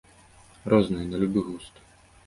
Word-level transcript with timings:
Розныя, 0.73 1.05
на 1.13 1.17
любы 1.25 1.47
густ. 1.51 1.73